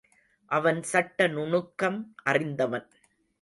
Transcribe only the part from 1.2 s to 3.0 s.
நுணுக்கம் அறிந்தவன்.